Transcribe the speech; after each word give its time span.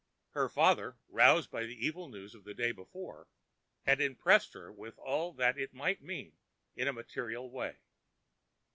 Her 0.31 0.49
father, 0.49 0.97
roused 1.09 1.51
by 1.51 1.65
the 1.65 1.75
evil 1.85 2.07
news 2.07 2.33
of 2.33 2.43
the 2.43 2.55
day 2.55 2.71
before, 2.71 3.27
had 3.83 4.01
impressed 4.01 4.53
her 4.55 4.71
with 4.73 4.97
all 4.97 5.31
that 5.33 5.59
it 5.59 5.75
might 5.75 6.01
mean 6.01 6.35
in 6.75 6.87
a 6.87 6.91
material 6.91 7.51
way. 7.51 7.77